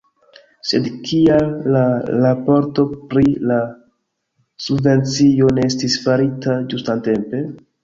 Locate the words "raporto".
2.23-2.85